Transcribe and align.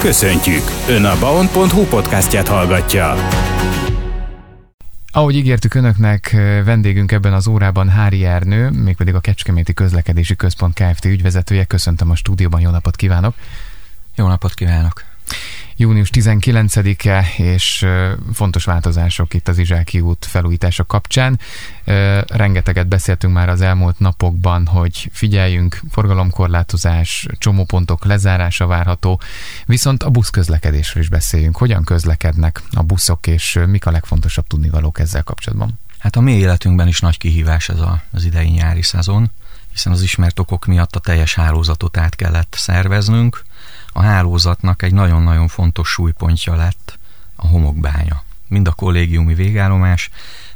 Köszöntjük! 0.00 0.62
Ön 0.88 1.04
a 1.04 1.18
baon.hu 1.18 1.84
podcastját 1.84 2.48
hallgatja. 2.48 3.14
Ahogy 5.12 5.34
ígértük 5.36 5.74
önöknek, 5.74 6.30
vendégünk 6.64 7.12
ebben 7.12 7.32
az 7.32 7.46
órában 7.46 7.88
Hári 7.88 8.24
Ernő, 8.24 8.70
mégpedig 8.70 9.14
a 9.14 9.20
Kecskeméti 9.20 9.74
Közlekedési 9.74 10.36
Központ 10.36 10.74
Kft. 10.74 11.04
ügyvezetője. 11.04 11.64
Köszöntöm 11.64 12.10
a 12.10 12.14
stúdióban, 12.14 12.60
jó 12.60 12.70
napot 12.70 12.96
kívánok! 12.96 13.34
Jó 14.14 14.26
napot 14.26 14.54
kívánok! 14.54 15.04
Június 15.80 16.10
19-e, 16.12 17.26
és 17.36 17.86
fontos 18.32 18.64
változások 18.64 19.34
itt 19.34 19.48
az 19.48 19.58
Izsáki 19.58 20.00
út 20.00 20.24
felújítása 20.24 20.84
kapcsán. 20.84 21.38
Rengeteget 22.26 22.88
beszéltünk 22.88 23.34
már 23.34 23.48
az 23.48 23.60
elmúlt 23.60 23.98
napokban, 23.98 24.66
hogy 24.66 25.10
figyeljünk, 25.12 25.80
forgalomkorlátozás, 25.90 27.26
csomópontok 27.38 28.04
lezárása 28.04 28.66
várható, 28.66 29.20
viszont 29.66 30.02
a 30.02 30.10
buszközlekedésről 30.10 31.02
is 31.02 31.08
beszéljünk. 31.08 31.56
Hogyan 31.56 31.84
közlekednek 31.84 32.62
a 32.72 32.82
buszok, 32.82 33.26
és 33.26 33.58
mik 33.66 33.86
a 33.86 33.90
legfontosabb 33.90 34.46
tudnivalók 34.46 34.98
ezzel 34.98 35.22
kapcsolatban? 35.22 35.78
Hát 35.98 36.16
a 36.16 36.20
mi 36.20 36.32
életünkben 36.32 36.88
is 36.88 37.00
nagy 37.00 37.18
kihívás 37.18 37.68
ez 37.68 37.80
a, 37.80 38.02
az 38.12 38.24
idei 38.24 38.48
nyári 38.48 38.82
szezon, 38.82 39.30
hiszen 39.72 39.92
az 39.92 40.02
ismert 40.02 40.38
okok 40.38 40.66
miatt 40.66 40.96
a 40.96 41.00
teljes 41.00 41.34
hálózatot 41.34 41.96
át 41.96 42.16
kellett 42.16 42.54
szerveznünk, 42.58 43.42
a 43.92 44.02
hálózatnak 44.02 44.82
egy 44.82 44.92
nagyon-nagyon 44.92 45.48
fontos 45.48 45.88
súlypontja 45.88 46.54
lett 46.54 46.98
a 47.36 47.46
homokbánya. 47.46 48.22
Mind 48.48 48.66
a 48.66 48.72
kollégiumi 48.72 49.34
végállomás, 49.34 50.10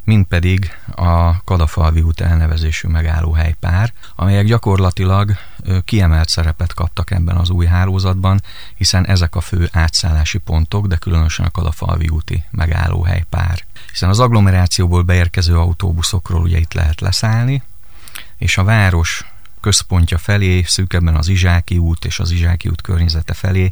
mind 0.04 0.26
pedig 0.26 0.70
a 0.94 1.42
Kadafalvi 1.44 2.00
út 2.00 2.20
elnevezésű 2.20 2.88
megállóhely 2.88 3.54
pár, 3.60 3.92
amelyek 4.16 4.46
gyakorlatilag 4.46 5.36
kiemelt 5.84 6.28
szerepet 6.28 6.74
kaptak 6.74 7.10
ebben 7.10 7.36
az 7.36 7.50
új 7.50 7.66
hálózatban, 7.66 8.42
hiszen 8.74 9.06
ezek 9.06 9.36
a 9.36 9.40
fő 9.40 9.68
átszállási 9.72 10.38
pontok, 10.38 10.86
de 10.86 10.96
különösen 10.96 11.46
a 11.46 11.50
Kadafalvi 11.50 12.08
úti 12.08 12.44
megállóhely 12.50 13.24
pár. 13.30 13.64
Hiszen 13.90 14.08
az 14.08 14.20
agglomerációból 14.20 15.02
beérkező 15.02 15.58
autóbuszokról 15.58 16.42
ugye 16.42 16.58
itt 16.58 16.72
lehet 16.72 17.00
leszállni, 17.00 17.62
és 18.36 18.58
a 18.58 18.64
város 18.64 19.33
központja 19.64 20.18
felé, 20.18 20.62
szűkebben 20.62 21.16
az 21.16 21.28
Izsáki 21.28 21.78
út 21.78 22.04
és 22.04 22.18
az 22.18 22.30
Izsáki 22.30 22.68
út 22.68 22.80
környezete 22.80 23.32
felé, 23.32 23.70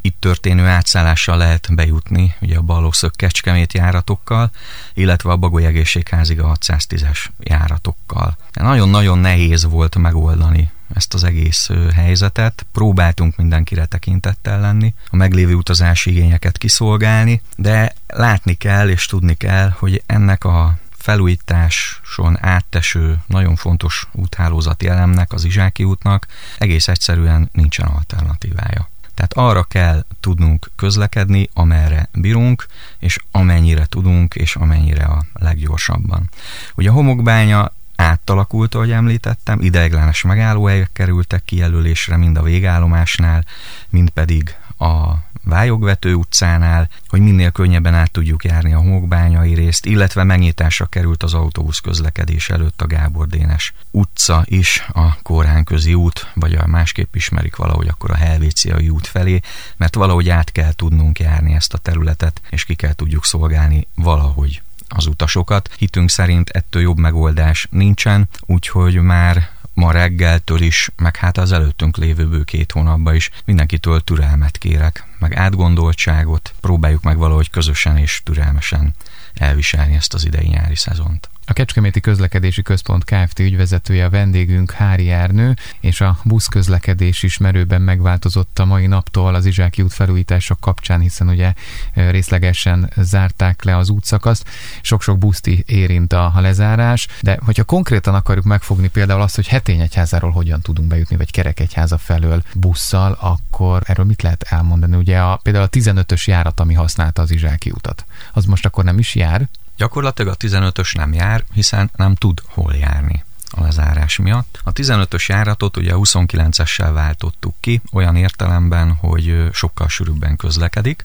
itt 0.00 0.16
történő 0.20 0.66
átszállással 0.66 1.36
lehet 1.36 1.74
bejutni, 1.74 2.34
ugye 2.40 2.56
a 2.56 2.62
Ballószög 2.62 3.16
Kecskemét 3.16 3.72
járatokkal, 3.72 4.50
illetve 4.94 5.30
a 5.30 5.36
Bagoly 5.36 5.66
Egészségházig 5.66 6.40
a 6.40 6.56
610-es 6.60 7.18
járatokkal. 7.38 8.36
Nagyon-nagyon 8.52 9.18
nehéz 9.18 9.64
volt 9.64 9.96
megoldani 9.96 10.70
ezt 10.94 11.14
az 11.14 11.24
egész 11.24 11.70
helyzetet. 11.94 12.66
Próbáltunk 12.72 13.36
mindenkire 13.36 13.86
tekintettel 13.86 14.60
lenni, 14.60 14.94
a 15.10 15.16
meglévő 15.16 15.54
utazási 15.54 16.10
igényeket 16.10 16.58
kiszolgálni, 16.58 17.42
de 17.56 17.92
látni 18.06 18.54
kell 18.54 18.88
és 18.88 19.06
tudni 19.06 19.34
kell, 19.34 19.68
hogy 19.78 20.02
ennek 20.06 20.44
a 20.44 20.78
felújításon 21.06 22.36
átteső 22.40 23.18
nagyon 23.26 23.56
fontos 23.56 24.06
úthálózati 24.12 24.86
elemnek, 24.88 25.32
az 25.32 25.44
Izsáki 25.44 25.84
útnak 25.84 26.26
egész 26.58 26.88
egyszerűen 26.88 27.48
nincsen 27.52 27.86
alternatívája. 27.86 28.88
Tehát 29.14 29.32
arra 29.32 29.62
kell 29.62 30.04
tudnunk 30.20 30.70
közlekedni, 30.76 31.48
amerre 31.52 32.08
bírunk, 32.12 32.66
és 32.98 33.18
amennyire 33.30 33.86
tudunk, 33.86 34.34
és 34.34 34.56
amennyire 34.56 35.04
a 35.04 35.24
leggyorsabban. 35.32 36.30
Ugye 36.74 36.90
a 36.90 36.92
homokbánya 36.92 37.72
átalakult, 37.96 38.74
ahogy 38.74 38.90
említettem, 38.90 39.60
ideiglenes 39.60 40.22
megállóhelyek 40.22 40.90
kerültek 40.92 41.44
kijelölésre 41.44 42.16
mind 42.16 42.36
a 42.36 42.42
végállomásnál, 42.42 43.44
mind 43.88 44.10
pedig 44.10 44.56
a 44.78 45.24
Vályogvető 45.48 46.14
utcánál, 46.14 46.88
hogy 47.08 47.20
minél 47.20 47.50
könnyebben 47.50 47.94
át 47.94 48.10
tudjuk 48.10 48.44
járni 48.44 48.72
a 48.72 48.78
homokbányai 48.78 49.54
részt, 49.54 49.86
illetve 49.86 50.24
megnyitásra 50.24 50.86
került 50.86 51.22
az 51.22 51.34
autóbusz 51.34 51.78
közlekedés 51.78 52.50
előtt 52.50 52.82
a 52.82 52.86
Gábor 52.86 53.26
Dénes 53.26 53.74
utca 53.90 54.42
is, 54.44 54.86
a 54.92 55.22
Kórhán 55.22 55.64
közi 55.64 55.94
út, 55.94 56.30
vagy 56.34 56.54
a 56.54 56.66
másképp 56.66 57.14
ismerik 57.14 57.56
valahogy 57.56 57.88
akkor 57.88 58.10
a 58.10 58.16
Helvéciai 58.16 58.88
út 58.88 59.06
felé, 59.06 59.40
mert 59.76 59.94
valahogy 59.94 60.28
át 60.28 60.52
kell 60.52 60.72
tudnunk 60.72 61.18
járni 61.18 61.54
ezt 61.54 61.74
a 61.74 61.78
területet, 61.78 62.40
és 62.50 62.64
ki 62.64 62.74
kell 62.74 62.92
tudjuk 62.92 63.24
szolgálni 63.24 63.86
valahogy 63.94 64.62
az 64.88 65.06
utasokat. 65.06 65.70
Hitünk 65.78 66.10
szerint 66.10 66.50
ettől 66.50 66.82
jobb 66.82 66.98
megoldás 66.98 67.66
nincsen, 67.70 68.28
úgyhogy 68.40 68.94
már 68.94 69.48
ma 69.76 69.90
reggeltől 69.90 70.60
is, 70.60 70.90
meg 70.96 71.16
hát 71.16 71.38
az 71.38 71.52
előttünk 71.52 71.96
lévő 71.96 72.28
bő 72.28 72.42
két 72.42 72.72
hónapban 72.72 73.14
is 73.14 73.30
mindenkitől 73.44 74.00
türelmet 74.00 74.58
kérek, 74.58 75.04
meg 75.18 75.34
átgondoltságot, 75.34 76.54
próbáljuk 76.60 77.02
meg 77.02 77.16
valahogy 77.16 77.50
közösen 77.50 77.96
és 77.96 78.20
türelmesen 78.24 78.94
elviselni 79.34 79.94
ezt 79.94 80.14
az 80.14 80.24
idei 80.24 80.48
nyári 80.48 80.76
szezont. 80.76 81.30
A 81.48 81.52
Kecskeméti 81.52 82.00
Közlekedési 82.00 82.62
Központ 82.62 83.04
Kft. 83.04 83.38
ügyvezetője 83.38 84.04
a 84.04 84.10
vendégünk 84.10 84.70
Hári 84.70 85.10
Ernő, 85.10 85.54
és 85.80 86.00
a 86.00 86.18
buszközlekedés 86.24 87.22
is 87.22 87.38
merőben 87.38 87.82
megváltozott 87.82 88.58
a 88.58 88.64
mai 88.64 88.86
naptól 88.86 89.34
az 89.34 89.46
Izsáki 89.46 89.82
út 89.82 89.92
felújítások 89.92 90.60
kapcsán, 90.60 91.00
hiszen 91.00 91.28
ugye 91.28 91.52
részlegesen 91.94 92.90
zárták 92.96 93.64
le 93.64 93.76
az 93.76 93.90
útszakaszt. 93.90 94.48
Sok-sok 94.82 95.18
buszti 95.18 95.64
érint 95.66 96.12
a 96.12 96.32
lezárás, 96.36 97.06
de 97.20 97.38
hogyha 97.44 97.64
konkrétan 97.64 98.14
akarjuk 98.14 98.44
megfogni 98.44 98.88
például 98.88 99.20
azt, 99.20 99.34
hogy 99.34 99.46
Hetényegyházáról 99.46 100.30
hogyan 100.30 100.60
tudunk 100.60 100.88
bejutni, 100.88 101.16
vagy 101.16 101.30
Kerekegyháza 101.30 101.98
felől 101.98 102.42
busszal, 102.54 103.16
akkor 103.20 103.82
erről 103.84 104.06
mit 104.06 104.22
lehet 104.22 104.42
elmondani? 104.42 104.96
Ugye 104.96 105.18
a, 105.18 105.40
például 105.42 105.64
a 105.64 105.68
15-ös 105.68 106.24
járat, 106.24 106.60
ami 106.60 106.74
használta 106.74 107.22
az 107.22 107.30
Izsáki 107.30 107.70
utat, 107.70 108.04
az 108.32 108.44
most 108.44 108.66
akkor 108.66 108.84
nem 108.84 108.98
is 108.98 109.14
jár, 109.14 109.48
Gyakorlatilag 109.76 110.32
a 110.32 110.46
15-ös 110.46 110.96
nem 110.96 111.12
jár, 111.12 111.44
hiszen 111.52 111.90
nem 111.96 112.14
tud 112.14 112.40
hol 112.46 112.74
járni 112.74 113.24
a 113.50 113.62
lezárás 113.62 114.16
miatt. 114.16 114.60
A 114.64 114.72
15-ös 114.72 115.26
járatot 115.26 115.76
ugye 115.76 115.92
29-essel 115.94 116.90
váltottuk 116.92 117.54
ki, 117.60 117.80
olyan 117.92 118.16
értelemben, 118.16 118.94
hogy 118.94 119.48
sokkal 119.52 119.88
sűrűbben 119.88 120.36
közlekedik, 120.36 121.04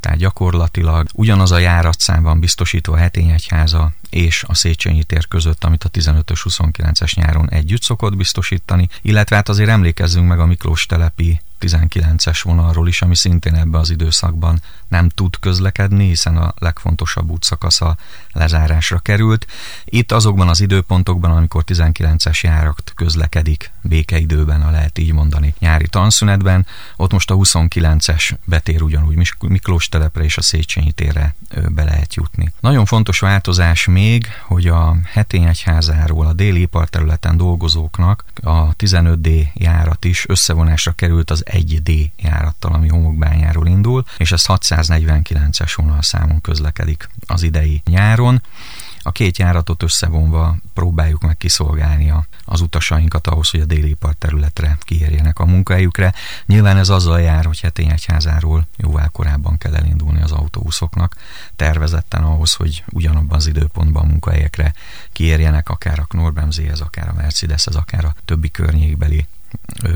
tehát 0.00 0.18
gyakorlatilag 0.18 1.06
ugyanaz 1.12 1.50
a 1.50 1.58
járatszám 1.58 2.22
van 2.22 2.40
biztosítva 2.40 2.92
a 2.92 2.96
Hetényegyháza 2.96 3.92
és 4.10 4.44
a 4.46 4.54
Széchenyi 4.54 5.04
tér 5.04 5.28
között, 5.28 5.64
amit 5.64 5.84
a 5.84 5.90
15-ös 5.90 6.40
29-es 6.48 7.14
nyáron 7.14 7.50
együtt 7.50 7.82
szokott 7.82 8.16
biztosítani, 8.16 8.88
illetve 9.02 9.36
hát 9.36 9.48
azért 9.48 9.68
emlékezzünk 9.68 10.28
meg 10.28 10.40
a 10.40 10.46
Miklós 10.46 10.86
telepi 10.86 11.40
19-es 11.60 12.40
vonalról 12.42 12.88
is, 12.88 13.02
ami 13.02 13.16
szintén 13.16 13.54
ebbe 13.54 13.78
az 13.78 13.90
időszakban 13.90 14.60
nem 14.88 15.08
tud 15.08 15.38
közlekedni, 15.40 16.06
hiszen 16.06 16.36
a 16.36 16.54
legfontosabb 16.58 17.30
útszakasza 17.30 17.96
lezárásra 18.32 18.98
került. 18.98 19.46
Itt 19.84 20.12
azokban 20.12 20.48
az 20.48 20.60
időpontokban, 20.60 21.30
amikor 21.30 21.64
19-es 21.66 22.40
járat 22.40 22.92
közlekedik 22.94 23.70
békeidőben, 23.82 24.62
ha 24.62 24.70
lehet 24.70 24.98
így 24.98 25.12
mondani, 25.12 25.54
nyári 25.58 25.88
tanszünetben, 25.88 26.66
ott 26.96 27.12
most 27.12 27.30
a 27.30 27.34
29-es 27.34 28.36
betér 28.44 28.82
ugyanúgy 28.82 29.32
Miklós 29.40 29.88
telepre 29.88 30.24
és 30.24 30.36
a 30.36 30.42
Széchenyi 30.42 30.92
térre 30.92 31.34
be 31.68 31.84
lehet 31.84 32.14
jutni. 32.14 32.52
Nagyon 32.60 32.84
fontos 32.84 33.18
változás 33.18 33.84
még, 33.86 34.26
hogy 34.42 34.66
a 34.66 34.96
Hetényegyházáról 35.04 36.26
a 36.26 36.32
déli 36.32 36.60
iparterületen 36.60 37.36
dolgozóknak 37.36 38.24
a 38.42 38.76
15D 38.76 39.52
járat 39.54 40.04
is 40.04 40.28
összevonásra 40.28 40.92
került 40.92 41.30
az 41.30 41.45
1D 41.46 42.10
járattal, 42.16 42.72
ami 42.72 42.88
homokbányáról 42.88 43.66
indul, 43.66 44.04
és 44.18 44.32
ez 44.32 44.44
649-es 44.46 45.72
vonalszámon 45.76 46.40
közlekedik 46.40 47.08
az 47.26 47.42
idei 47.42 47.82
nyáron. 47.84 48.42
A 49.06 49.12
két 49.12 49.38
járatot 49.38 49.82
összevonva 49.82 50.56
próbáljuk 50.74 51.22
meg 51.22 51.36
kiszolgálni 51.36 52.12
az 52.44 52.60
utasainkat 52.60 53.26
ahhoz, 53.26 53.50
hogy 53.50 53.60
a 53.60 53.64
déli 53.64 53.88
ipar 53.88 54.14
területre 54.14 54.78
kiérjenek 54.80 55.38
a 55.38 55.44
munkahelyükre. 55.44 56.14
Nyilván 56.46 56.76
ez 56.76 56.88
azzal 56.88 57.20
jár, 57.20 57.44
hogy 57.44 57.60
Hetényegyházáról 57.60 58.66
jóval 58.76 59.08
korábban 59.08 59.58
kell 59.58 59.74
elindulni 59.74 60.22
az 60.22 60.32
autóbuszoknak, 60.32 61.16
tervezetten 61.56 62.22
ahhoz, 62.22 62.54
hogy 62.54 62.84
ugyanabban 62.90 63.36
az 63.36 63.46
időpontban 63.46 64.04
a 64.04 64.06
munkahelyekre 64.06 64.74
kiérjenek 65.12 65.68
akár 65.68 65.98
a 65.98 66.04
Knorr-Bremzéhez, 66.04 66.80
akár 66.80 67.08
a 67.08 67.14
Mercedeshez, 67.16 67.74
akár 67.74 68.04
a 68.04 68.14
többi 68.24 68.50
környékbeli 68.50 69.26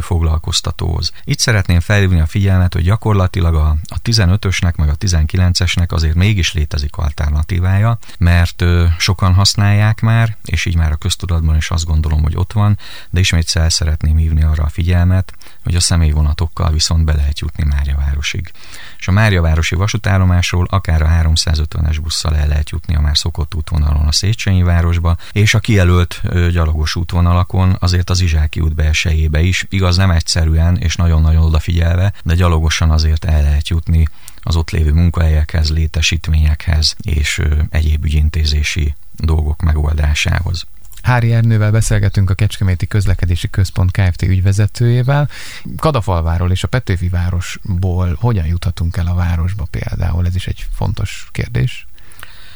foglalkoztatóhoz. 0.00 1.12
Itt 1.24 1.38
szeretném 1.38 1.80
felhívni 1.80 2.20
a 2.20 2.26
figyelmet, 2.26 2.72
hogy 2.72 2.82
gyakorlatilag 2.82 3.54
a, 3.54 3.76
a 3.88 4.00
15-ösnek 4.04 4.76
meg 4.76 4.88
a 4.88 4.96
19-esnek 4.96 5.88
azért 5.88 6.14
mégis 6.14 6.52
létezik 6.52 6.96
alternatívája, 6.96 7.98
mert 8.18 8.62
ö, 8.62 8.84
sokan 8.98 9.34
használják 9.34 10.00
már, 10.00 10.36
és 10.44 10.64
így 10.64 10.76
már 10.76 10.92
a 10.92 10.96
köztudatban 10.96 11.56
is 11.56 11.70
azt 11.70 11.84
gondolom, 11.84 12.22
hogy 12.22 12.36
ott 12.36 12.52
van, 12.52 12.78
de 13.10 13.20
ismét 13.20 13.50
el 13.54 13.70
szeretném 13.70 14.16
hívni 14.16 14.42
arra 14.42 14.64
a 14.64 14.68
figyelmet, 14.68 15.32
hogy 15.64 15.74
a 15.74 15.80
személyvonatokkal 15.80 16.70
viszont 16.70 17.04
be 17.04 17.14
lehet 17.14 17.40
jutni 17.40 17.64
Márjavárosig. 17.64 18.52
És 18.98 19.08
a 19.08 19.12
Márjavárosi 19.12 19.74
vasútállomásról 19.74 20.66
akár 20.70 21.02
a 21.02 21.06
350-es 21.06 21.98
busszal 22.02 22.36
el 22.36 22.48
lehet 22.48 22.70
jutni 22.70 22.94
a 22.94 23.00
már 23.00 23.18
szokott 23.18 23.54
útvonalon 23.54 24.06
a 24.06 24.12
Széchenyi 24.12 24.62
városba, 24.62 25.16
és 25.32 25.54
a 25.54 25.58
kijelölt 25.58 26.22
gyalogos 26.50 26.96
útvonalakon 26.96 27.76
azért 27.78 28.10
az 28.10 28.20
Izsáki 28.20 28.60
út 28.60 28.74
belsejébe 28.74 29.40
is 29.40 29.59
és 29.60 29.66
igaz 29.68 29.96
nem 29.96 30.10
egyszerűen 30.10 30.76
és 30.76 30.96
nagyon-nagyon 30.96 31.42
odafigyelve, 31.42 32.12
de 32.24 32.34
gyalogosan 32.34 32.90
azért 32.90 33.24
el 33.24 33.42
lehet 33.42 33.68
jutni 33.68 34.08
az 34.42 34.56
ott 34.56 34.70
lévő 34.70 34.92
munkahelyekhez, 34.92 35.70
létesítményekhez 35.70 36.96
és 37.02 37.42
egyéb 37.70 38.04
ügyintézési 38.04 38.94
dolgok 39.16 39.62
megoldásához. 39.62 40.66
Hári 41.02 41.32
Ernővel 41.32 41.70
beszélgetünk 41.70 42.30
a 42.30 42.34
Kecskeméti 42.34 42.86
Közlekedési 42.86 43.50
Központ 43.50 43.90
Kft. 43.90 44.22
ügyvezetőjével. 44.22 45.28
Kadafalváról 45.76 46.50
és 46.50 46.64
a 46.64 46.68
Petőfi 46.68 47.08
városból 47.08 48.16
hogyan 48.20 48.46
juthatunk 48.46 48.96
el 48.96 49.06
a 49.06 49.14
városba 49.14 49.66
például? 49.70 50.26
Ez 50.26 50.34
is 50.34 50.46
egy 50.46 50.66
fontos 50.74 51.28
kérdés. 51.32 51.86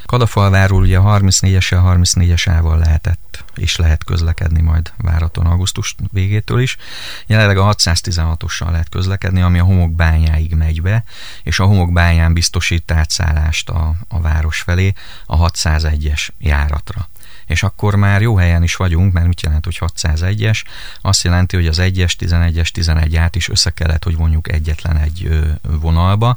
Kadafalváról 0.07 0.83
ugye 0.83 0.99
a 0.99 1.19
34-essel, 1.19 1.81
34-es 1.85 2.49
ával 2.49 2.79
lehetett 2.79 3.45
és 3.55 3.77
lehet 3.77 4.05
közlekedni 4.05 4.61
majd 4.61 4.93
váraton 4.97 5.47
augusztus 5.47 5.95
végétől 6.13 6.61
is. 6.61 6.77
Jelenleg 7.27 7.59
a 7.59 7.75
616-ossal 7.75 8.71
lehet 8.71 8.89
közlekedni, 8.89 9.41
ami 9.41 9.59
a 9.59 9.65
homokbányáig 9.65 10.55
megy 10.55 10.83
be, 10.83 11.05
és 11.43 11.59
a 11.59 11.65
homokbányán 11.65 12.33
biztosít 12.33 12.91
átszállást 12.91 13.69
a, 13.69 13.95
a 14.09 14.21
város 14.21 14.61
felé 14.61 14.93
a 15.27 15.51
601-es 15.51 16.29
járatra 16.39 17.09
és 17.47 17.63
akkor 17.63 17.95
már 17.95 18.23
jó 18.23 18.37
helyen 18.37 18.63
is 18.63 18.77
vagyunk, 18.77 19.13
mert 19.13 19.27
mit 19.27 19.43
jelent, 19.43 19.65
hogy 19.65 19.79
601-es? 19.81 20.63
Azt 21.01 21.25
jelenti, 21.25 21.57
hogy 21.57 21.67
az 21.67 21.79
1-es, 21.81 22.13
11-es, 22.19 22.69
11 22.69 23.17
át 23.17 23.37
is 23.37 23.49
össze 23.49 23.71
kellett, 23.71 24.05
hogy 24.05 24.17
vonjuk 24.17 24.53
egyetlen 24.53 24.97
egy 24.97 25.29
vonalba, 25.63 26.37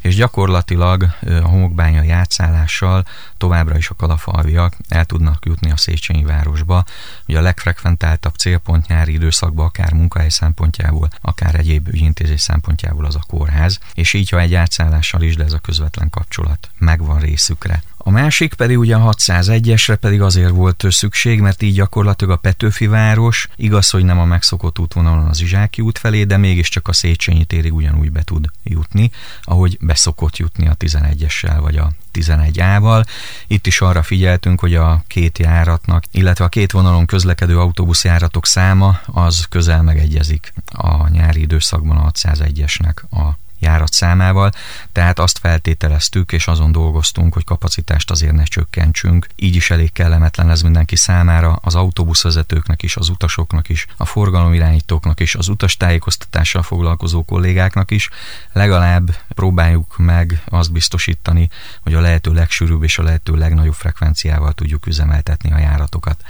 és 0.00 0.14
gyakorlatilag 0.14 1.02
a 1.20 1.48
homokbánya 1.48 2.02
játszálással 2.02 3.04
továbbra 3.36 3.76
is 3.76 3.90
a 3.90 3.94
kalafalviak 3.94 4.74
el 4.88 5.04
tudnak 5.04 5.44
jutni 5.46 5.70
a 5.70 5.76
Széchenyi 5.76 6.24
városba. 6.24 6.84
Ugye 7.26 7.38
a 7.38 7.42
legfrekventáltabb 7.42 8.34
célpont 8.34 8.86
nyári 8.86 9.12
időszakban, 9.12 9.66
akár 9.66 9.92
munkahely 9.92 10.28
szempontjából, 10.28 11.08
akár 11.20 11.54
egyéb 11.54 11.88
ügyintézés 11.88 12.40
szempontjából 12.40 13.04
az 13.04 13.14
a 13.14 13.24
kórház, 13.26 13.78
és 13.94 14.12
így, 14.12 14.28
ha 14.28 14.40
egy 14.40 14.54
átszállással 14.54 15.22
is, 15.22 15.36
de 15.36 15.44
ez 15.44 15.52
a 15.52 15.58
közvetlen 15.58 16.10
kapcsolat 16.10 16.70
megvan 16.78 17.20
részükre. 17.20 17.82
A 18.00 18.10
másik 18.10 18.54
pedig 18.54 18.78
ugye 18.78 18.96
a 18.96 19.14
601-esre 19.14 19.96
pedig 20.00 20.20
azért 20.20 20.50
volt 20.50 20.84
szükség, 20.88 21.40
mert 21.40 21.62
így 21.62 21.74
gyakorlatilag 21.74 22.32
a 22.32 22.36
Petőfi 22.36 22.86
város, 22.86 23.48
igaz, 23.56 23.90
hogy 23.90 24.04
nem 24.04 24.18
a 24.18 24.24
megszokott 24.24 24.78
útvonalon 24.78 25.26
az 25.26 25.40
Izsáki 25.40 25.82
út 25.82 25.98
felé, 25.98 26.24
de 26.24 26.36
mégiscsak 26.36 26.88
a 26.88 26.92
Széchenyi 26.92 27.44
térig 27.44 27.74
ugyanúgy 27.74 28.12
be 28.12 28.22
tud 28.22 28.50
jutni, 28.62 29.10
ahogy 29.42 29.76
beszokott 29.80 30.36
jutni 30.36 30.68
a 30.68 30.74
11-essel 30.74 31.58
vagy 31.60 31.76
a 31.76 31.90
11A-val. 32.12 33.06
Itt 33.46 33.66
is 33.66 33.80
arra 33.80 34.02
figyeltünk, 34.02 34.60
hogy 34.60 34.74
a 34.74 35.02
két 35.06 35.38
járatnak, 35.38 36.04
illetve 36.10 36.44
a 36.44 36.48
két 36.48 36.72
vonalon 36.72 37.06
közlekedő 37.06 37.58
autóbuszjáratok 37.58 38.46
száma 38.46 39.00
az 39.06 39.46
közel 39.50 39.82
megegyezik 39.82 40.52
a 40.72 41.08
nyári 41.08 41.40
időszakban 41.40 41.96
a 41.96 42.10
601-esnek 42.10 42.94
a 43.10 43.38
járat 43.58 43.92
számával, 43.92 44.52
tehát 44.92 45.18
azt 45.18 45.38
feltételeztük, 45.38 46.32
és 46.32 46.46
azon 46.46 46.72
dolgoztunk, 46.72 47.34
hogy 47.34 47.44
kapacitást 47.44 48.10
azért 48.10 48.32
ne 48.32 48.44
csökkentsünk. 48.44 49.26
Így 49.36 49.54
is 49.54 49.70
elég 49.70 49.92
kellemetlen 49.92 50.50
ez 50.50 50.62
mindenki 50.62 50.96
számára, 50.96 51.58
az 51.62 51.74
autóbuszvezetőknek 51.74 52.82
is, 52.82 52.96
az 52.96 53.08
utasoknak 53.08 53.68
is, 53.68 53.86
a 53.96 54.04
forgalomirányítóknak 54.04 55.20
is, 55.20 55.34
az 55.34 55.48
utastájékoztatással 55.48 56.62
foglalkozó 56.62 57.24
kollégáknak 57.24 57.90
is. 57.90 58.08
Legalább 58.52 59.10
próbáljuk 59.28 59.96
meg 59.96 60.42
azt 60.48 60.72
biztosítani, 60.72 61.48
hogy 61.82 61.94
a 61.94 62.00
lehető 62.00 62.32
legsűrűbb 62.32 62.82
és 62.82 62.98
a 62.98 63.02
lehető 63.02 63.34
legnagyobb 63.34 63.74
frekvenciával 63.74 64.52
tudjuk 64.52 64.86
üzemeltetni 64.86 65.52
a 65.52 65.58
járatokat. 65.58 66.22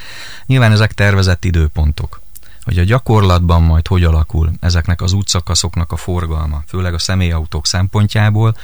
Nyilván 0.46 0.72
ezek 0.72 0.92
tervezett 0.92 1.44
időpontok 1.44 2.20
hogy 2.69 2.79
a 2.79 2.85
gyakorlatban 2.85 3.62
majd 3.62 3.87
hogy 3.87 4.05
alakul 4.05 4.53
ezeknek 4.61 5.03
az 5.03 5.12
útszakaszoknak 5.12 5.93
a 5.93 5.97
forgalma, 5.97 6.62
főleg 6.67 6.94
a 6.94 6.99
személyautók 6.99 7.67
szempontjából, 7.67 8.56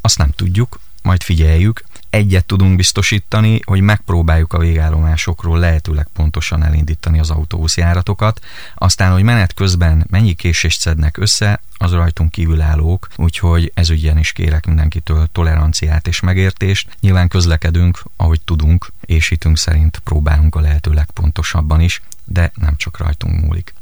azt 0.00 0.18
nem 0.18 0.30
tudjuk, 0.30 0.78
majd 1.02 1.22
figyeljük. 1.22 1.84
Egyet 2.10 2.44
tudunk 2.44 2.76
biztosítani, 2.76 3.60
hogy 3.64 3.80
megpróbáljuk 3.80 4.52
a 4.52 4.58
végállomásokról 4.58 5.58
lehetőleg 5.58 6.08
pontosan 6.12 6.62
elindítani 6.62 7.18
az 7.18 7.30
autóbuszjáratokat, 7.30 8.40
aztán, 8.74 9.12
hogy 9.12 9.22
menet 9.22 9.54
közben 9.54 10.06
mennyi 10.10 10.34
késést 10.34 10.80
szednek 10.80 11.16
össze, 11.16 11.60
az 11.76 11.92
rajtunk 11.92 12.30
kívülállók, 12.30 13.08
úgyhogy 13.16 13.70
ez 13.74 13.90
ügyen 13.90 14.18
is 14.18 14.32
kérek 14.32 14.66
mindenkitől 14.66 15.28
toleranciát 15.32 16.08
és 16.08 16.20
megértést. 16.20 16.96
Nyilván 17.00 17.28
közlekedünk, 17.28 18.02
ahogy 18.16 18.40
tudunk, 18.40 18.92
és 19.00 19.28
hitünk 19.28 19.58
szerint 19.58 19.98
próbálunk 20.04 20.54
a 20.54 20.60
lehető 20.60 20.92
legpontosabban 20.92 21.80
is, 21.80 22.00
de 22.26 22.52
nem 22.54 22.76
csak 22.76 22.98
rajtunk 22.98 23.40
múlik. 23.40 23.74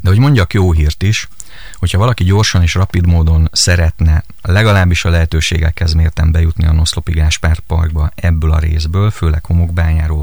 De 0.00 0.08
hogy 0.08 0.18
mondjak 0.18 0.52
jó 0.52 0.72
hírt 0.72 1.02
is, 1.02 1.28
hogyha 1.74 1.98
valaki 1.98 2.24
gyorsan 2.24 2.62
és 2.62 2.74
rapid 2.74 3.06
módon 3.06 3.48
szeretne 3.52 4.24
legalábbis 4.42 5.04
a 5.04 5.10
lehetőségekhez 5.10 5.92
mérten 5.92 6.32
bejutni 6.32 6.66
a 6.66 6.72
Noszlopi 6.72 7.12
Gáspár 7.12 7.58
Parkba 7.58 8.10
ebből 8.14 8.52
a 8.52 8.58
részből, 8.58 9.10
főleg 9.10 9.44
Homokbányáról 9.44 10.22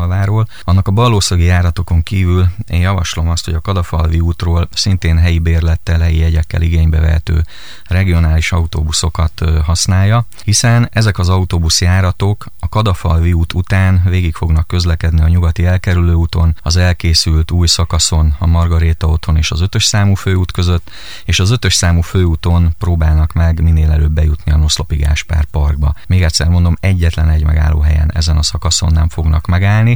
Kadafalváról, 0.00 0.48
annak 0.64 0.88
a 0.88 0.90
ballószögi 0.90 1.44
járatokon 1.44 2.02
kívül 2.02 2.46
én 2.68 2.80
javaslom 2.80 3.28
azt, 3.28 3.44
hogy 3.44 3.54
a 3.54 3.60
Kadafalvi 3.60 4.20
útról 4.20 4.68
szintén 4.72 5.18
helyi 5.18 5.38
bérlettel, 5.38 6.00
helyi 6.00 6.18
jegyekkel 6.18 6.62
igénybe 6.62 7.00
vehető 7.00 7.44
regionális 7.84 8.52
autóbuszokat 8.52 9.42
használja, 9.64 10.26
hiszen 10.44 10.88
ezek 10.92 11.18
az 11.18 11.28
autóbuszjáratok 11.28 12.46
a 12.60 12.68
Kadafalvi 12.68 13.32
út 13.32 13.52
után 13.52 14.02
végig 14.04 14.34
fognak 14.34 14.66
közlekedni 14.66 15.20
a 15.20 15.28
nyugati 15.28 15.64
elkerülő 15.64 16.12
úton, 16.12 16.56
az 16.62 16.76
elkészült 16.76 17.50
új 17.50 17.66
szakaszon, 17.66 18.34
a 18.38 18.46
Margaréta 18.46 19.06
otthon 19.06 19.36
és 19.36 19.50
az 19.50 19.60
ötös 19.60 19.84
számú 19.84 20.14
főút 20.14 20.52
között, 20.52 20.90
és 21.24 21.40
az 21.40 21.50
ötös 21.50 21.74
számú 21.74 22.00
főúton 22.00 22.74
próbálnak 22.78 23.32
meg 23.32 23.62
minél 23.62 23.90
előbb 23.90 24.12
bejutni 24.12 24.52
a 24.52 24.56
Noszlopi 24.56 24.96
Gáspár 24.96 25.44
parkba. 25.44 25.94
Még 26.06 26.22
egyszer 26.22 26.48
mondom, 26.48 26.76
egyetlen 26.80 27.28
egy 27.28 27.44
megállóhelyen 27.44 28.10
ezen 28.14 28.36
a 28.36 28.42
szakaszon 28.42 28.92
nem 28.92 29.08
fognak 29.08 29.46
megállni. 29.46 29.89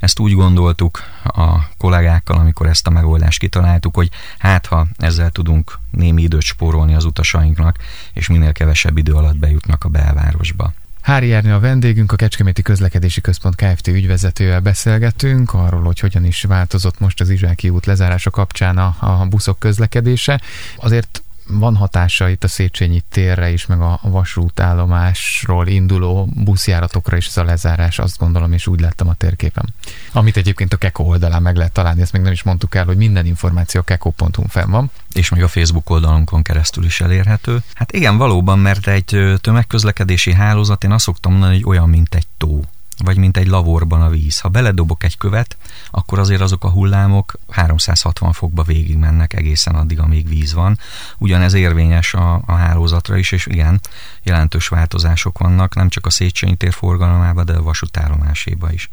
Ezt 0.00 0.18
úgy 0.18 0.32
gondoltuk 0.32 1.02
a 1.24 1.58
kollégákkal, 1.78 2.38
amikor 2.38 2.66
ezt 2.66 2.86
a 2.86 2.90
megoldást 2.90 3.38
kitaláltuk, 3.38 3.94
hogy 3.94 4.08
hát 4.38 4.66
ha 4.66 4.86
ezzel 4.96 5.30
tudunk 5.30 5.78
némi 5.90 6.22
időt 6.22 6.42
spórolni 6.42 6.94
az 6.94 7.04
utasainknak, 7.04 7.76
és 8.12 8.28
minél 8.28 8.52
kevesebb 8.52 8.96
idő 8.96 9.12
alatt 9.12 9.38
bejutnak 9.38 9.84
a 9.84 9.88
belvárosba. 9.88 10.72
Hári 11.04 11.32
Ernő 11.32 11.54
a 11.54 11.60
vendégünk, 11.60 12.12
a 12.12 12.16
Kecskeméti 12.16 12.62
Közlekedési 12.62 13.20
Központ 13.20 13.54
Kft. 13.54 13.86
ügyvezetővel 13.86 14.60
beszélgetünk 14.60 15.54
arról, 15.54 15.82
hogy 15.82 15.98
hogyan 15.98 16.24
is 16.24 16.42
változott 16.42 16.98
most 16.98 17.20
az 17.20 17.30
Izsáki 17.30 17.68
út 17.68 17.86
lezárása 17.86 18.30
kapcsán 18.30 18.78
a, 18.78 18.96
a 19.00 19.26
buszok 19.26 19.58
közlekedése. 19.58 20.40
Azért 20.76 21.23
van 21.46 21.76
hatása 21.76 22.28
itt 22.28 22.44
a 22.44 22.48
Széchenyi 22.48 23.02
térre 23.10 23.50
is, 23.50 23.66
meg 23.66 23.80
a 23.80 24.00
vasútállomásról 24.02 25.66
induló 25.66 26.28
buszjáratokra 26.34 27.16
is 27.16 27.26
ez 27.26 27.36
a 27.36 27.44
lezárás, 27.44 27.98
azt 27.98 28.18
gondolom, 28.18 28.52
és 28.52 28.66
úgy 28.66 28.80
láttam 28.80 29.08
a 29.08 29.14
térképen. 29.14 29.74
Amit 30.12 30.36
egyébként 30.36 30.72
a 30.72 30.76
Keko 30.76 31.02
oldalán 31.02 31.42
meg 31.42 31.56
lehet 31.56 31.72
találni, 31.72 32.00
ezt 32.00 32.12
még 32.12 32.22
nem 32.22 32.32
is 32.32 32.42
mondtuk 32.42 32.74
el, 32.74 32.84
hogy 32.84 32.96
minden 32.96 33.26
információ 33.26 33.80
a 33.80 33.84
keko.hu 33.84 34.46
fenn 34.48 34.70
van. 34.70 34.90
És 35.12 35.28
még 35.28 35.42
a 35.42 35.48
Facebook 35.48 35.90
oldalunkon 35.90 36.42
keresztül 36.42 36.84
is 36.84 37.00
elérhető. 37.00 37.62
Hát 37.74 37.92
igen, 37.92 38.16
valóban, 38.16 38.58
mert 38.58 38.86
egy 38.86 39.38
tömegközlekedési 39.40 40.32
hálózat, 40.32 40.84
én 40.84 40.92
azt 40.92 41.04
szoktam 41.04 41.32
mondani, 41.32 41.54
hogy 41.54 41.64
olyan, 41.64 41.88
mint 41.88 42.14
egy 42.14 42.26
tó 42.36 42.64
vagy 42.98 43.16
mint 43.16 43.36
egy 43.36 43.46
lavorban 43.46 44.02
a 44.02 44.08
víz. 44.08 44.40
Ha 44.40 44.48
beledobok 44.48 45.04
egy 45.04 45.16
követ, 45.16 45.56
akkor 45.90 46.18
azért 46.18 46.40
azok 46.40 46.64
a 46.64 46.70
hullámok 46.70 47.38
360 47.48 48.32
fokba 48.32 48.62
végig 48.62 48.96
mennek 48.96 49.32
egészen 49.32 49.74
addig, 49.74 49.98
amíg 49.98 50.28
víz 50.28 50.52
van. 50.52 50.78
Ugyanez 51.18 51.52
érvényes 51.52 52.14
a, 52.14 52.42
a 52.46 52.52
hálózatra 52.52 53.16
is, 53.16 53.32
és 53.32 53.46
igen, 53.46 53.80
jelentős 54.22 54.68
változások 54.68 55.38
vannak, 55.38 55.74
nem 55.74 55.88
csak 55.88 56.06
a 56.06 56.10
Széchenyi 56.10 56.56
tér 56.56 56.72
forgalomában, 56.72 57.44
de 57.44 57.52
a 57.52 57.62
vasútállomáséba 57.62 58.72
is. 58.72 58.90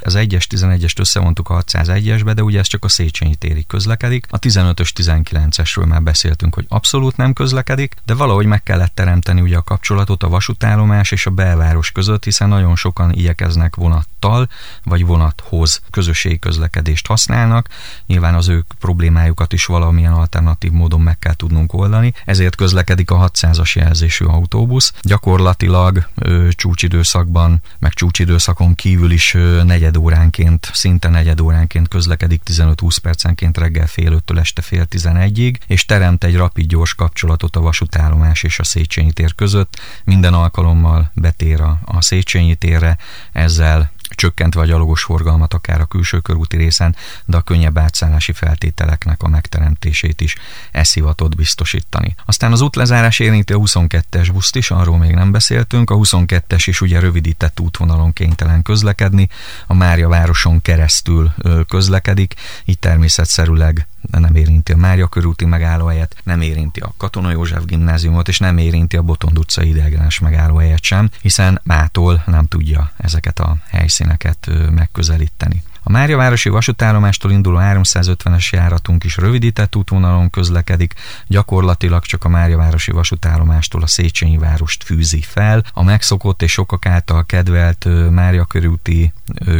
Az 0.00 0.14
1-es, 0.16 0.44
11-est 0.50 0.98
összevontuk 0.98 1.48
a 1.48 1.62
601-esbe, 1.62 2.32
de 2.34 2.42
ugye 2.42 2.58
ez 2.58 2.66
csak 2.66 2.84
a 2.84 2.88
Széchenyi 2.88 3.34
térig 3.34 3.66
közlekedik. 3.66 4.26
A 4.30 4.38
15-ös, 4.38 4.90
19-esről 4.94 5.86
már 5.86 6.02
beszéltünk, 6.02 6.54
hogy 6.54 6.66
abszolút 6.68 7.16
nem 7.16 7.32
közlekedik, 7.32 7.94
de 8.04 8.14
valahogy 8.14 8.46
meg 8.46 8.62
kellett 8.62 8.94
teremteni 8.94 9.40
ugye 9.40 9.56
a 9.56 9.62
kapcsolatot 9.62 10.22
a 10.22 10.28
vasútállomás 10.28 11.10
és 11.10 11.26
a 11.26 11.30
belváros 11.30 11.92
között, 11.92 12.24
hiszen 12.24 12.48
nagyon 12.48 12.76
sokan 12.76 13.12
igyekeznek 13.24 13.76
vonattal 13.76 14.48
vagy 14.84 15.06
vonathoz 15.06 15.82
közösségi 15.90 16.38
közlekedést 16.38 17.06
használnak. 17.06 17.68
Nyilván 18.06 18.34
az 18.34 18.48
ők 18.48 18.72
problémájukat 18.78 19.52
is 19.52 19.64
valamilyen 19.64 20.12
alternatív 20.12 20.70
módon 20.70 21.00
meg 21.00 21.18
kell 21.18 21.34
tudnunk 21.34 21.72
oldani, 21.72 22.12
ezért 22.24 22.56
közlekedik 22.56 23.10
a 23.10 23.30
600-as 23.30 23.72
jelzésű 23.72 24.24
autóbusz. 24.24 24.92
Gyakorlatilag 25.02 26.08
ö, 26.14 26.48
csúcsidőszakban, 26.50 27.60
meg 27.78 27.92
csúcsidőszakon 27.92 28.74
kívül 28.74 29.10
is 29.10 29.34
ö, 29.34 29.62
negyed 29.62 29.96
óránként, 29.96 30.70
szinte 30.72 31.08
negyed 31.08 31.40
óránként 31.40 31.88
közlekedik 31.88 32.40
15-20 32.50 32.96
percenként 33.02 33.58
reggel 33.58 33.86
fél 33.86 34.22
5-től 34.26 34.38
este 34.38 34.62
fél 34.62 34.86
11-ig, 34.90 35.54
és 35.66 35.84
teremt 35.84 36.24
egy 36.24 36.36
rapid 36.36 36.66
gyors 36.66 36.94
kapcsolatot 36.94 37.56
a 37.56 37.60
vasútállomás 37.60 38.42
és 38.42 38.58
a 38.58 38.64
Széchenyi 38.64 39.12
tér 39.12 39.34
között. 39.34 39.80
Minden 40.04 40.34
alkalommal 40.34 41.10
betér 41.14 41.60
a, 41.60 41.78
a 41.84 42.02
Széchenyi 42.02 42.54
térre, 42.54 42.98
ezzel 43.32 43.92
csökkentve 44.10 44.60
a 44.60 44.64
gyalogos 44.64 45.02
forgalmat 45.02 45.54
akár 45.54 45.80
a 45.80 45.84
külső 45.84 46.18
körúti 46.18 46.56
részen, 46.56 46.96
de 47.24 47.36
a 47.36 47.40
könnyebb 47.40 47.78
átszállási 47.78 48.32
feltételeknek 48.32 49.22
a 49.22 49.28
megteremtését 49.28 50.20
is 50.20 50.36
ez 50.70 50.92
hivatott 50.92 51.36
biztosítani. 51.36 52.14
Aztán 52.24 52.52
az 52.52 52.60
útlezárás 52.60 53.18
érinti 53.18 53.52
a 53.52 53.58
22-es 53.58 54.28
buszt 54.32 54.56
is, 54.56 54.70
arról 54.70 54.98
még 54.98 55.14
nem 55.14 55.32
beszéltünk. 55.32 55.90
A 55.90 55.96
22-es 55.96 56.62
is 56.64 56.80
ugye 56.80 57.00
rövidített 57.00 57.60
útvonalon 57.60 58.12
kénytelen 58.12 58.62
közlekedni, 58.62 59.28
a 59.66 59.74
Mária 59.74 60.08
városon 60.08 60.62
keresztül 60.62 61.32
közlekedik, 61.68 62.34
így 62.64 62.78
természetszerűleg 62.78 63.86
nem 64.10 64.34
érinti 64.34 64.72
a 64.72 64.76
Mária 64.76 65.06
körúti 65.06 65.44
megállóhelyet, 65.44 66.16
nem 66.24 66.40
érinti 66.40 66.80
a 66.80 66.92
Katona 66.96 67.30
József 67.30 67.64
gimnáziumot, 67.64 68.28
és 68.28 68.38
nem 68.38 68.58
érinti 68.58 68.96
a 68.96 69.02
Botond 69.02 69.38
utcai 69.38 69.68
ideiglenes 69.68 70.18
megállóhelyet 70.18 70.82
sem, 70.82 71.10
hiszen 71.20 71.60
mától 71.64 72.22
nem 72.26 72.46
tudja 72.46 72.90
ezeket 72.96 73.38
a 73.38 73.56
helyszíneket 73.68 74.50
megközelíteni. 74.70 75.62
A 75.86 75.90
Máriavárosi 75.90 76.48
vasútállomástól 76.48 77.30
induló 77.30 77.58
350-es 77.60 78.50
járatunk 78.50 79.04
is 79.04 79.16
rövidített 79.16 79.76
útvonalon 79.76 80.30
közlekedik, 80.30 80.94
gyakorlatilag 81.26 82.04
csak 82.04 82.24
a 82.24 82.28
Máriavárosi 82.28 82.90
vasútállomástól 82.90 83.82
a 83.82 83.86
Széchenyi 83.86 84.38
várost 84.38 84.84
fűzi 84.84 85.20
fel. 85.20 85.64
A 85.72 85.82
megszokott 85.82 86.42
és 86.42 86.52
sokak 86.52 86.86
által 86.86 87.24
kedvelt 87.26 87.88
Mária 88.10 88.44
körúti, 88.44 89.12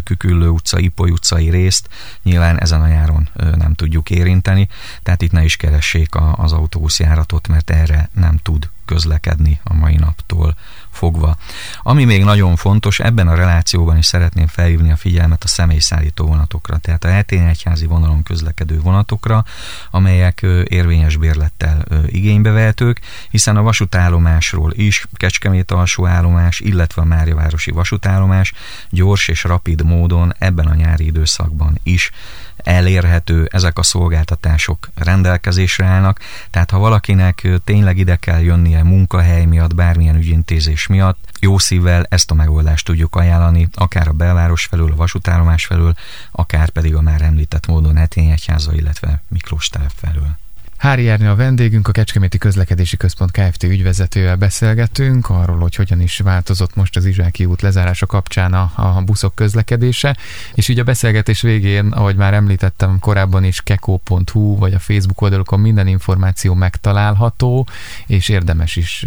Küküllő 0.04 0.48
utca, 0.48 0.78
Ipoly 0.78 1.10
utcai 1.10 1.50
részt 1.50 1.88
nyilván 2.22 2.60
ezen 2.60 2.80
a 2.80 2.86
járon 2.86 3.28
nem 3.56 3.74
tudjuk 3.74 4.10
érinteni, 4.10 4.68
tehát 5.02 5.22
itt 5.22 5.32
ne 5.32 5.44
is 5.44 5.56
keressék 5.56 6.08
az 6.36 6.52
autóbuszjáratot, 6.52 7.48
mert 7.48 7.70
erre 7.70 8.08
nem 8.12 8.36
tud 8.36 8.68
közlekedni 8.84 9.60
a 9.64 9.74
mai 9.74 9.96
naptól 9.96 10.56
fogva. 10.94 11.36
Ami 11.82 12.04
még 12.04 12.24
nagyon 12.24 12.56
fontos, 12.56 13.00
ebben 13.00 13.28
a 13.28 13.34
relációban 13.34 13.96
is 13.96 14.06
szeretném 14.06 14.46
felhívni 14.46 14.90
a 14.90 14.96
figyelmet 14.96 15.44
a 15.44 15.48
személyszállító 15.48 16.26
vonatokra, 16.26 16.76
tehát 16.76 17.04
a 17.04 17.08
hetén 17.08 17.46
egyházi 17.46 17.86
vonalon 17.86 18.22
közlekedő 18.22 18.80
vonatokra, 18.80 19.44
amelyek 19.90 20.46
érvényes 20.64 21.16
bérlettel 21.16 21.84
igénybe 22.06 22.50
vehetők, 22.50 23.00
hiszen 23.30 23.56
a 23.56 23.62
vasútállomásról 23.62 24.72
is 24.72 25.06
Kecskemét 25.12 25.70
alsó 25.70 26.06
állomás, 26.06 26.60
illetve 26.60 27.02
a 27.02 27.04
Máriavárosi 27.04 27.70
vasútállomás 27.70 28.52
gyors 28.90 29.28
és 29.28 29.44
rapid 29.44 29.84
módon 29.84 30.34
ebben 30.38 30.66
a 30.66 30.74
nyári 30.74 31.04
időszakban 31.04 31.78
is 31.82 32.10
elérhető, 32.56 33.48
ezek 33.52 33.78
a 33.78 33.82
szolgáltatások 33.82 34.88
rendelkezésre 34.94 35.84
állnak, 35.84 36.20
tehát 36.50 36.70
ha 36.70 36.78
valakinek 36.78 37.48
tényleg 37.64 37.98
ide 37.98 38.16
kell 38.16 38.40
jönnie 38.40 38.82
munkahely 38.82 39.44
miatt, 39.44 39.74
bármilyen 39.74 40.16
ügyintézés 40.16 40.86
miatt, 40.86 41.18
jó 41.40 41.58
szívvel 41.58 42.06
ezt 42.08 42.30
a 42.30 42.34
megoldást 42.34 42.84
tudjuk 42.84 43.16
ajánlani, 43.16 43.68
akár 43.74 44.08
a 44.08 44.12
belváros 44.12 44.64
felől, 44.64 44.92
a 44.92 44.96
vasútállomás 44.96 45.66
felől, 45.66 45.94
akár 46.30 46.70
pedig 46.70 46.94
a 46.94 47.00
már 47.00 47.22
említett 47.22 47.66
módon 47.66 47.96
Hetény 47.96 48.30
Egyháza, 48.30 48.72
illetve 48.72 49.22
Miklós 49.28 49.68
telep 49.68 49.92
felől. 49.94 50.43
Hári 50.84 51.08
Ernő 51.08 51.28
a 51.28 51.34
vendégünk, 51.34 51.88
a 51.88 51.92
Kecskeméti 51.92 52.38
Közlekedési 52.38 52.96
Központ 52.96 53.30
Kft. 53.30 53.62
ügyvezetővel 53.62 54.36
beszélgetünk 54.36 55.28
arról, 55.30 55.58
hogy 55.58 55.74
hogyan 55.74 56.00
is 56.00 56.18
változott 56.18 56.74
most 56.74 56.96
az 56.96 57.04
Izsáki 57.04 57.44
út 57.44 57.62
lezárása 57.62 58.06
kapcsán 58.06 58.52
a, 58.52 58.72
a 58.74 59.02
buszok 59.04 59.34
közlekedése, 59.34 60.16
és 60.54 60.68
így 60.68 60.78
a 60.78 60.84
beszélgetés 60.84 61.40
végén, 61.40 61.86
ahogy 61.86 62.16
már 62.16 62.34
említettem 62.34 62.98
korábban 62.98 63.44
is, 63.44 63.60
keko.hu 63.60 64.56
vagy 64.56 64.74
a 64.74 64.78
Facebook 64.78 65.20
oldalukon 65.20 65.60
minden 65.60 65.86
információ 65.86 66.54
megtalálható, 66.54 67.66
és 68.06 68.28
érdemes 68.28 68.76
is 68.76 69.06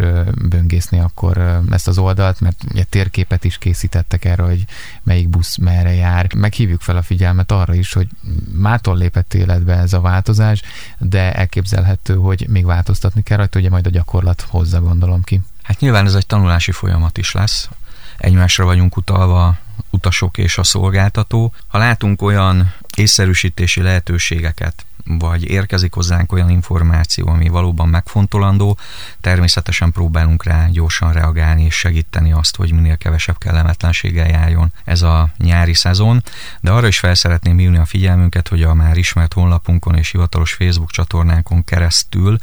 böngészni 0.50 1.00
akkor 1.00 1.62
ezt 1.72 1.88
az 1.88 1.98
oldalt, 1.98 2.42
mert 2.42 2.64
ugye 2.72 2.84
térképet 2.84 3.44
is 3.44 3.58
készítettek 3.58 4.26
erre, 4.26 4.44
hogy 4.44 4.66
melyik 5.04 5.30
busz 5.30 5.58
merre 5.58 5.94
jár. 5.94 6.34
Meghívjuk 6.36 6.82
fel 6.82 6.98
a 6.98 7.02
figyelmet 7.02 7.52
arra 7.52 7.74
is, 7.74 7.94
hogy 7.94 8.08
mától 8.54 8.98
lépett 8.98 9.34
életbe 9.34 9.74
ez 9.74 9.94
a 9.94 10.02
változás, 10.02 10.62
de 11.00 11.34
elképzelhető 11.34 11.66
elképzelhető, 11.74 12.16
hogy 12.16 12.46
még 12.50 12.66
változtatni 12.66 13.24
kell 13.24 13.38
rajta, 13.38 13.60
ugye 13.60 13.70
majd 13.70 13.86
a 13.86 13.90
gyakorlat 13.90 14.42
hozza, 14.42 14.82
gondolom 14.82 15.24
ki. 15.24 15.42
Hát 15.64 15.80
nyilván 15.80 16.06
ez 16.06 16.14
egy 16.14 16.26
tanulási 16.26 16.72
folyamat 16.72 17.18
is 17.18 17.32
lesz. 17.32 17.70
Egymásra 18.18 18.66
vagyunk 18.66 18.98
utalva 18.98 19.58
utasok 19.90 20.38
és 20.38 20.58
a 20.58 20.64
szolgáltató. 20.64 21.54
Ha 21.68 21.78
látunk 21.78 22.22
olyan 22.22 22.74
észszerűsítési 22.98 23.82
lehetőségeket, 23.82 24.86
vagy 25.08 25.50
érkezik 25.50 25.94
hozzánk 25.94 26.32
olyan 26.32 26.50
információ, 26.50 27.28
ami 27.28 27.48
valóban 27.48 27.90
megfontolandó, 27.90 28.78
természetesen 29.22 29.92
próbálunk 29.92 30.44
rá 30.44 30.68
gyorsan 30.72 31.14
reagálni 31.14 31.64
és 31.64 31.76
segíteni 31.76 32.32
azt, 32.32 32.56
hogy 32.56 32.72
minél 32.72 32.98
kevesebb 32.98 33.38
kellemetlenséggel 33.38 34.28
járjon 34.28 34.72
ez 34.84 35.02
a 35.02 35.30
nyári 35.38 35.74
szezon, 35.74 36.24
de 36.62 36.72
arra 36.72 36.88
is 36.88 37.00
fel 37.00 37.16
szeretném 37.16 37.58
hívni 37.58 37.78
a 37.78 37.86
figyelmünket, 37.86 38.48
hogy 38.48 38.64
a 38.64 38.74
már 38.74 38.98
ismert 38.98 39.34
honlapunkon 39.34 39.96
és 39.96 40.12
hivatalos 40.12 40.54
Facebook 40.54 40.92
csatornánkon 40.92 41.64
keresztül 41.64 42.38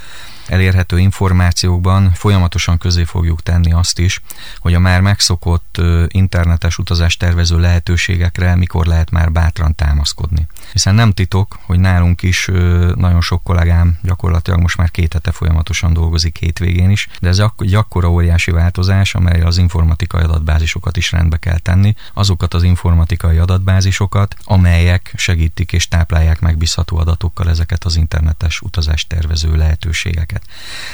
elérhető 0.54 0.98
információkban 0.98 2.12
folyamatosan 2.12 2.78
közé 2.78 3.04
fogjuk 3.04 3.42
tenni 3.42 3.72
azt 3.72 3.98
is, 3.98 4.22
hogy 4.58 4.74
a 4.74 4.78
már 4.78 5.00
megszokott 5.00 5.80
internetes 6.08 6.78
utazást 6.78 7.18
tervező 7.18 7.58
lehetőségekre 7.58 8.56
mikor 8.56 8.86
lehet 8.86 9.10
már 9.10 9.32
bátran 9.32 9.74
támaszkodni. 9.74 10.46
Hiszen 10.72 10.94
nem 10.94 11.12
titok, 11.12 11.58
hogy 11.62 11.78
nálunk 11.78 12.22
is 12.22 12.46
nagyon 12.94 13.20
sok 13.20 13.42
kollégám 13.42 13.98
gyakorlatilag 14.02 14.60
most 14.60 14.76
már 14.76 14.90
két 14.90 15.12
hete 15.12 15.32
folyamatosan 15.32 15.92
dolgozik 15.92 16.38
hétvégén 16.38 16.90
is, 16.90 17.08
de 17.20 17.28
ez 17.28 17.42
egy 17.58 17.74
akkora 17.74 18.10
óriási 18.10 18.50
változás, 18.50 19.14
amely 19.14 19.40
az 19.40 19.58
informatikai 19.58 20.22
adatbázisokat 20.22 20.96
is 20.96 21.12
rendbe 21.12 21.36
kell 21.36 21.58
tenni, 21.58 21.94
azokat 22.14 22.54
az 22.54 22.62
informatikai 22.62 23.38
adatbázisokat, 23.38 24.36
amelyek 24.44 25.12
segítik 25.16 25.72
és 25.72 25.88
táplálják 25.88 26.40
megbízható 26.40 26.96
adatokkal 26.96 27.48
ezeket 27.48 27.84
az 27.84 27.96
internetes 27.96 28.60
utazást 28.60 29.08
tervező 29.08 29.56
lehetőségeket. 29.56 30.42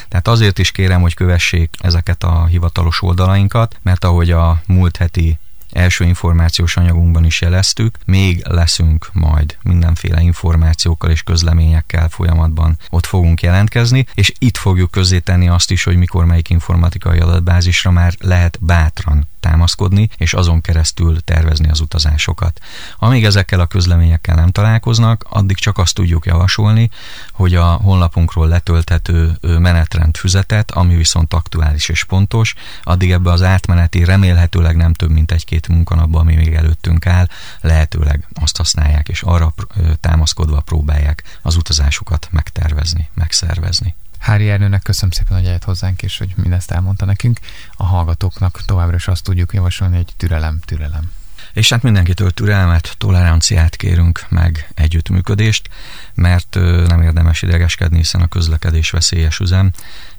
Tehát 0.08 0.28
azért 0.28 0.58
is 0.58 0.70
kérem, 0.70 1.00
hogy 1.00 1.14
kövessék 1.14 1.74
ezeket 1.78 2.22
a 2.22 2.46
hivatalos 2.46 3.02
oldalainkat, 3.02 3.78
mert 3.82 4.04
ahogy 4.04 4.30
a 4.30 4.62
múlt 4.66 4.96
heti 4.96 5.38
első 5.72 6.04
információs 6.04 6.76
anyagunkban 6.76 7.24
is 7.24 7.40
jeleztük, 7.40 7.98
még 8.04 8.42
leszünk 8.46 9.10
majd 9.12 9.56
mindenféle 9.62 10.20
információkkal 10.20 11.10
és 11.10 11.22
közleményekkel 11.22 12.08
folyamatban 12.08 12.78
ott 12.90 13.06
fogunk 13.06 13.42
jelentkezni, 13.42 14.06
és 14.14 14.32
itt 14.38 14.56
fogjuk 14.56 14.90
tenni 15.24 15.48
azt 15.48 15.70
is, 15.70 15.84
hogy 15.84 15.96
mikor 15.96 16.24
melyik 16.24 16.50
informatikai 16.50 17.18
adatbázisra 17.18 17.90
már 17.90 18.14
lehet 18.18 18.58
bátran 18.60 19.28
támaszkodni, 19.40 20.08
és 20.16 20.34
azon 20.34 20.60
keresztül 20.60 21.20
tervezni 21.20 21.68
az 21.70 21.80
utazásokat. 21.80 22.60
Amíg 22.98 23.24
ezekkel 23.24 23.60
a 23.60 23.66
közleményekkel 23.66 24.34
nem 24.34 24.50
találkoznak, 24.50 25.24
addig 25.28 25.56
csak 25.56 25.78
azt 25.78 25.94
tudjuk 25.94 26.26
javasolni, 26.26 26.90
hogy 27.32 27.54
a 27.54 27.64
honlapunkról 27.64 28.48
letölthető 28.48 29.38
menetrend 29.40 30.16
füzetet, 30.16 30.70
ami 30.70 30.96
viszont 30.96 31.34
aktuális 31.34 31.88
és 31.88 32.04
pontos, 32.04 32.54
addig 32.82 33.10
ebbe 33.12 33.30
az 33.30 33.42
átmeneti 33.42 34.04
remélhetőleg 34.04 34.76
nem 34.76 34.92
több 34.92 35.10
mint 35.10 35.32
egy-két 35.32 35.68
munkanapba, 35.68 36.20
ami 36.20 36.34
még 36.34 36.54
előttünk 36.54 37.06
áll, 37.06 37.28
lehetőleg 37.60 38.28
azt 38.34 38.56
használják, 38.56 39.08
és 39.08 39.22
arra 39.22 39.54
támaszkodva 40.00 40.60
próbálják 40.60 41.38
az 41.42 41.56
utazásukat 41.56 42.28
megtervezni, 42.30 43.08
megszervezni. 43.14 43.94
Hári 44.20 44.48
Ernőnek 44.50 44.82
köszönöm 44.82 45.10
szépen, 45.10 45.36
hogy 45.36 45.46
eljött 45.46 45.64
hozzánk, 45.64 46.02
és 46.02 46.18
hogy 46.18 46.32
mindezt 46.36 46.70
elmondta 46.70 47.04
nekünk. 47.04 47.38
A 47.76 47.84
hallgatóknak 47.84 48.60
továbbra 48.64 48.96
is 48.96 49.08
azt 49.08 49.24
tudjuk 49.24 49.52
javasolni, 49.52 49.96
hogy 49.96 50.12
türelem, 50.16 50.60
türelem. 50.64 51.12
És 51.52 51.68
hát 51.68 51.82
mindenkitől 51.82 52.30
türelmet, 52.30 52.94
toleranciát 52.98 53.76
kérünk, 53.76 54.26
meg 54.28 54.70
együttműködést, 54.74 55.68
mert 56.14 56.54
nem 56.86 57.02
érdemes 57.02 57.42
idegeskedni, 57.42 57.96
hiszen 57.96 58.20
a 58.20 58.26
közlekedés 58.26 58.90
veszélyes 58.90 59.38
üzem, 59.38 59.70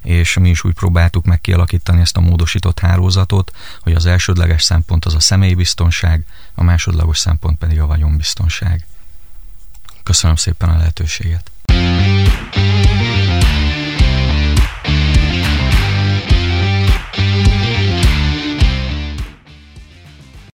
és 0.02 0.36
mi 0.36 0.48
is 0.48 0.64
úgy 0.64 0.74
próbáltuk 0.74 1.24
meg 1.24 1.40
kialakítani 1.40 2.00
ezt 2.00 2.16
a 2.16 2.20
módosított 2.20 2.78
hálózatot, 2.78 3.52
hogy 3.80 3.92
az 3.92 4.06
elsődleges 4.06 4.62
szempont 4.62 5.04
az 5.04 5.14
a 5.14 5.20
személybiztonság, 5.20 6.24
a 6.54 6.62
másodlagos 6.62 7.18
szempont 7.18 7.58
pedig 7.58 7.80
a 7.80 7.86
vagyonbiztonság. 7.86 8.86
Köszönöm 10.02 10.36
szépen 10.36 10.68
a 10.68 10.76
lehetőséget. 10.76 11.50